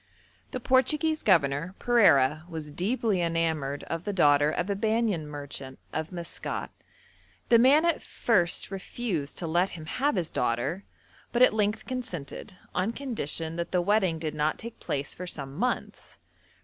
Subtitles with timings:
[0.49, 6.11] The Portuguese governor, Pereira, was deeply enamoured of the daughter of a Banyan merchant of
[6.11, 6.71] Maskat;
[7.49, 10.85] the man at first refused to let him have his daughter,
[11.31, 15.53] but at length consented, on condition that the wedding did not take place for some
[15.55, 16.17] months.